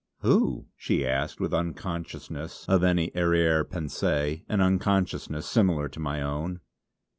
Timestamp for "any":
2.83-3.11